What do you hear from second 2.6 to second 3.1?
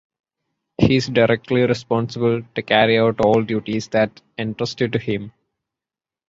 carry